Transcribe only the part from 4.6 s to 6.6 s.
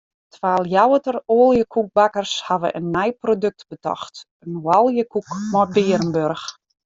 oaljekoek mei bearenburch.